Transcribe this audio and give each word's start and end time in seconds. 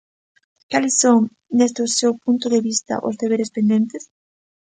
Cales 0.71 0.95
son, 1.03 1.19
desde 1.61 1.79
o 1.87 1.93
seu 1.99 2.11
punto 2.23 2.47
de 2.53 2.59
vista, 2.69 2.93
os 3.07 3.15
deberes 3.21 3.53
pendentes? 3.55 4.03